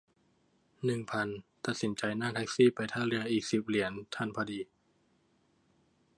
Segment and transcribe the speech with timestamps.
[0.85, 1.27] หนึ่งพัน
[1.65, 4.59] ตัดสินใจนั่งแท็กซี่ไปท่าเรืออีก สิบ เหรียญทันพอดี